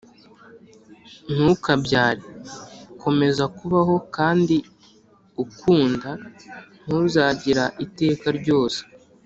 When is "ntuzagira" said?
6.83-7.65